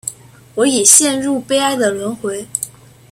[0.55, 2.47] 我已经陷入悲哀的轮回